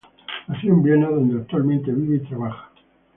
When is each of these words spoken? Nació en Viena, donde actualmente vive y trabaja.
Nació 0.47 0.73
en 0.73 0.81
Viena, 0.81 1.11
donde 1.11 1.35
actualmente 1.41 1.91
vive 1.91 2.15
y 2.15 2.19
trabaja. 2.27 2.71